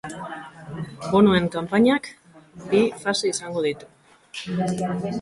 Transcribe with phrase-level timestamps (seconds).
[1.11, 2.11] Bonuen kanpainak
[2.73, 3.95] bi fase izango ditu.